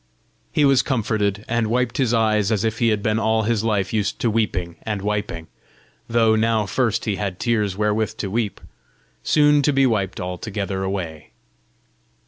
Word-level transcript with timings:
He 0.51 0.65
was 0.65 0.81
comforted, 0.81 1.45
and 1.47 1.67
wiped 1.67 1.97
his 1.97 2.11
eyes 2.11 2.51
as 2.51 2.63
if 2.63 2.79
he 2.79 2.87
had 2.89 3.03
been 3.03 3.19
all 3.19 3.43
his 3.43 3.63
life 3.63 3.93
used 3.93 4.17
to 4.21 4.31
weeping 4.31 4.77
and 4.81 5.03
wiping, 5.03 5.45
though 6.09 6.35
now 6.35 6.65
first 6.65 7.05
he 7.05 7.17
had 7.17 7.39
tears 7.39 7.77
wherewith 7.77 8.17
to 8.17 8.31
weep 8.31 8.59
soon 9.21 9.61
to 9.61 9.71
be 9.71 9.85
wiped 9.85 10.19
altogether 10.19 10.81
away. 10.81 11.29